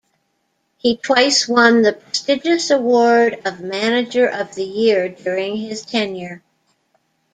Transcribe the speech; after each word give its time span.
He 0.79 0.97
twice 0.97 1.47
won 1.47 1.83
the 1.83 1.93
prestigious 1.93 2.71
award 2.71 3.39
of 3.45 3.59
Manager 3.59 4.25
of 4.27 4.55
the 4.55 4.63
Year 4.63 5.07
during 5.09 5.57
his 5.57 5.85
tenure. 5.85 6.41